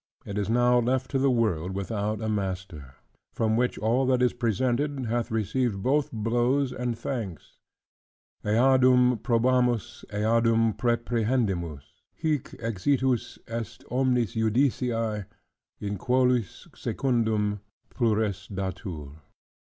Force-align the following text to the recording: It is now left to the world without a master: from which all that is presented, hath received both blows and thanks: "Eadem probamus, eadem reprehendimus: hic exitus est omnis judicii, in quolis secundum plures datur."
It 0.25 0.35
is 0.35 0.49
now 0.49 0.79
left 0.79 1.11
to 1.11 1.19
the 1.19 1.29
world 1.29 1.73
without 1.75 2.21
a 2.23 2.27
master: 2.27 2.95
from 3.35 3.55
which 3.55 3.77
all 3.77 4.07
that 4.07 4.23
is 4.23 4.33
presented, 4.33 5.05
hath 5.05 5.29
received 5.29 5.83
both 5.83 6.09
blows 6.11 6.73
and 6.73 6.97
thanks: 6.97 7.59
"Eadem 8.43 9.21
probamus, 9.21 10.03
eadem 10.11 10.73
reprehendimus: 10.73 11.83
hic 12.15 12.45
exitus 12.59 13.37
est 13.47 13.83
omnis 13.91 14.33
judicii, 14.33 15.27
in 15.79 15.99
quolis 15.99 16.67
secundum 16.75 17.59
plures 17.93 18.47
datur." 18.47 19.17